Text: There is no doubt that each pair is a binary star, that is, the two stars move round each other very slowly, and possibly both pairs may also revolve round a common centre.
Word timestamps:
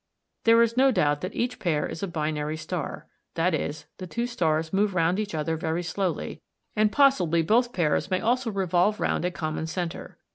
There 0.45 0.59
is 0.63 0.75
no 0.75 0.89
doubt 0.91 1.21
that 1.21 1.35
each 1.35 1.59
pair 1.59 1.85
is 1.85 2.01
a 2.01 2.07
binary 2.07 2.57
star, 2.57 3.05
that 3.35 3.53
is, 3.53 3.85
the 3.99 4.07
two 4.07 4.25
stars 4.25 4.73
move 4.73 4.95
round 4.95 5.19
each 5.19 5.35
other 5.35 5.55
very 5.55 5.83
slowly, 5.83 6.41
and 6.75 6.91
possibly 6.91 7.43
both 7.43 7.71
pairs 7.71 8.09
may 8.09 8.19
also 8.19 8.49
revolve 8.49 8.99
round 8.99 9.25
a 9.25 9.29
common 9.29 9.67
centre. 9.67 10.17